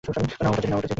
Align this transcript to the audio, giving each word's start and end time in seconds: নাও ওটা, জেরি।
নাও 0.03 0.51
ওটা, 0.51 0.61
জেরি। 0.61 0.87